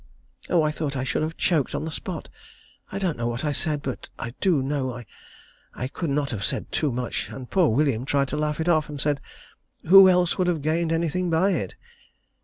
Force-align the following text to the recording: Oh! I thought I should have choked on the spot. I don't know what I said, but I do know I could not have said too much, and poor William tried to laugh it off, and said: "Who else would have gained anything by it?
Oh! 0.49 0.63
I 0.63 0.71
thought 0.71 0.97
I 0.97 1.03
should 1.03 1.21
have 1.21 1.37
choked 1.37 1.75
on 1.75 1.85
the 1.85 1.91
spot. 1.91 2.27
I 2.91 2.97
don't 2.97 3.17
know 3.17 3.27
what 3.27 3.45
I 3.45 3.51
said, 3.51 3.83
but 3.83 4.09
I 4.17 4.33
do 4.41 4.63
know 4.63 4.99
I 5.75 5.87
could 5.89 6.09
not 6.09 6.31
have 6.31 6.43
said 6.43 6.71
too 6.71 6.91
much, 6.91 7.29
and 7.29 7.51
poor 7.51 7.67
William 7.69 8.03
tried 8.03 8.29
to 8.29 8.37
laugh 8.37 8.59
it 8.59 8.67
off, 8.67 8.89
and 8.89 8.99
said: 8.99 9.21
"Who 9.85 10.09
else 10.09 10.39
would 10.39 10.47
have 10.47 10.63
gained 10.63 10.91
anything 10.91 11.29
by 11.29 11.51
it? 11.51 11.75